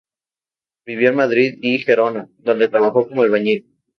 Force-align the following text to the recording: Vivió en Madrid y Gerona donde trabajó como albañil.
Vivió 0.83 1.09
en 1.09 1.15
Madrid 1.15 1.59
y 1.61 1.77
Gerona 1.77 2.27
donde 2.39 2.69
trabajó 2.69 3.07
como 3.07 3.21
albañil. 3.21 3.71